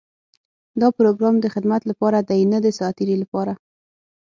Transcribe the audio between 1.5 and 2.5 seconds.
خدمت لپاره دی،